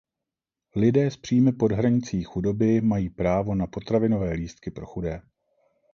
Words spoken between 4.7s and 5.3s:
pro chudé.